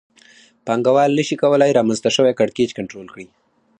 پانګوال 0.65 1.11
نشي 1.19 1.35
کولای 1.41 1.71
رامنځته 1.77 2.09
شوی 2.15 2.33
کړکېچ 2.39 2.69
کنټرول 2.77 3.07
کړي 3.13 3.27